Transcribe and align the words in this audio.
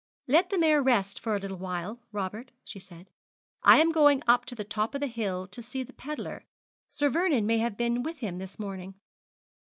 'Let 0.25 0.49
the 0.49 0.57
mare 0.57 0.81
rest 0.81 1.19
for 1.19 1.35
a 1.35 1.37
little 1.37 1.59
while, 1.59 1.99
Robert,' 2.11 2.49
she 2.63 2.79
said;' 2.79 3.11
I 3.61 3.79
am 3.79 3.91
going 3.91 4.23
up 4.25 4.45
to 4.45 4.55
the 4.55 4.63
top 4.63 4.95
of 4.95 4.99
the 4.99 5.05
hill 5.05 5.45
to 5.49 5.61
see 5.61 5.83
the 5.83 5.93
pedlar 5.93 6.43
Sir 6.89 7.07
Vernon 7.07 7.45
may 7.45 7.59
have 7.59 7.77
been 7.77 8.01
with 8.01 8.17
him 8.17 8.39
this 8.39 8.57
morning.' 8.57 8.95